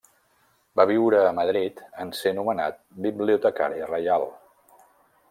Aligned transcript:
Va 0.79 0.85
viure 0.91 1.19
a 1.25 1.33
Madrid 1.41 1.83
en 2.05 2.13
ser 2.21 2.33
nomenat 2.39 2.81
bibliotecari 3.07 3.87
reial. 3.93 4.27